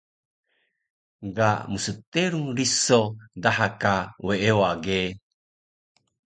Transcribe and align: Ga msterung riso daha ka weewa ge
Ga 1.35 1.49
msterung 1.71 2.47
riso 2.57 2.99
daha 3.41 3.67
ka 3.81 3.95
weewa 4.25 4.71
ge 4.83 5.01